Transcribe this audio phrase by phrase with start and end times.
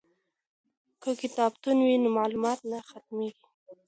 [1.01, 3.45] که کتابتون وي نو معلومات نه ختمیږي.